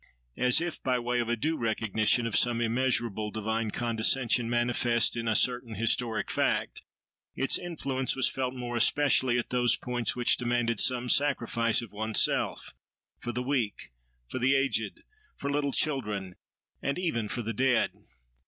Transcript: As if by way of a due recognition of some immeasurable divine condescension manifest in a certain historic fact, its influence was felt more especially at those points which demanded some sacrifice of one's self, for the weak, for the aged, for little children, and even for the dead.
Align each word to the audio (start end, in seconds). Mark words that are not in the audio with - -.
As 0.39 0.59
if 0.61 0.81
by 0.81 0.97
way 0.97 1.19
of 1.19 1.29
a 1.29 1.35
due 1.35 1.55
recognition 1.59 2.25
of 2.25 2.35
some 2.35 2.59
immeasurable 2.59 3.29
divine 3.29 3.69
condescension 3.69 4.49
manifest 4.49 5.15
in 5.15 5.27
a 5.27 5.35
certain 5.35 5.75
historic 5.75 6.31
fact, 6.31 6.81
its 7.35 7.59
influence 7.59 8.15
was 8.15 8.27
felt 8.27 8.55
more 8.55 8.75
especially 8.75 9.37
at 9.37 9.51
those 9.51 9.77
points 9.77 10.15
which 10.15 10.37
demanded 10.37 10.79
some 10.79 11.07
sacrifice 11.07 11.83
of 11.83 11.91
one's 11.91 12.19
self, 12.19 12.73
for 13.19 13.31
the 13.31 13.43
weak, 13.43 13.91
for 14.27 14.39
the 14.39 14.55
aged, 14.55 15.03
for 15.37 15.51
little 15.51 15.71
children, 15.71 16.33
and 16.81 16.97
even 16.97 17.27
for 17.29 17.43
the 17.43 17.53
dead. 17.53 17.91